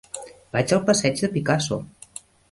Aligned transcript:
Vaig 0.55 0.71
al 0.77 0.79
passeig 0.87 1.21
de 1.25 1.29
Picasso. 1.35 1.79